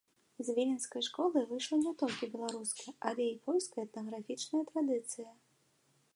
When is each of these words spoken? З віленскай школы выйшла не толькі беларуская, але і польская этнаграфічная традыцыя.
З 0.45 0.53
віленскай 0.59 1.03
школы 1.07 1.43
выйшла 1.51 1.77
не 1.83 1.93
толькі 2.03 2.31
беларуская, 2.37 2.91
але 3.11 3.23
і 3.35 3.39
польская 3.45 3.83
этнаграфічная 3.87 4.63
традыцыя. 4.73 5.31